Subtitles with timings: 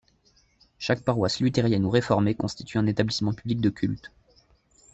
[0.79, 4.11] Chaque paroisse luthérienne ou réformée constitue un établissement public du culte.